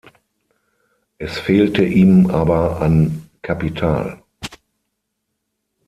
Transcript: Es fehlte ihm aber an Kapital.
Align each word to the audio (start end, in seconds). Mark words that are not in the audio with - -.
Es 1.19 1.37
fehlte 1.37 1.83
ihm 1.85 2.31
aber 2.31 2.81
an 2.81 3.29
Kapital. 3.43 4.23